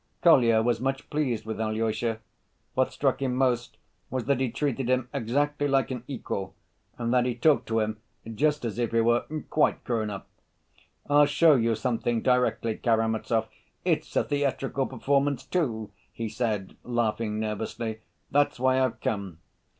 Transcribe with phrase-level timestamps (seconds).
[0.23, 2.21] Kolya was much pleased with Alyosha.
[2.73, 3.77] What struck him most
[4.09, 6.55] was that he treated him exactly like an equal
[6.97, 7.99] and that he talked to him
[8.33, 9.19] just as if he were
[9.51, 10.27] "quite grown up."
[11.07, 13.47] "I'll show you something directly, Karamazov;
[13.85, 17.99] it's a theatrical performance, too," he said, laughing nervously.
[18.31, 19.37] "That's why I've come."